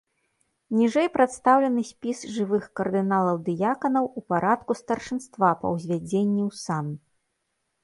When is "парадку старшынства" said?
4.33-5.55